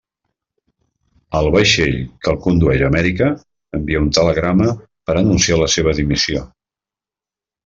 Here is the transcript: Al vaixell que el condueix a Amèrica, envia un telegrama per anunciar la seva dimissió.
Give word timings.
Al 1.39 1.49
vaixell 1.55 1.99
que 2.23 2.31
el 2.31 2.39
condueix 2.45 2.85
a 2.85 2.89
Amèrica, 2.93 3.27
envia 3.81 4.01
un 4.05 4.09
telegrama 4.19 4.71
per 5.11 5.19
anunciar 5.21 5.61
la 5.61 5.69
seva 5.77 5.95
dimissió. 6.01 6.43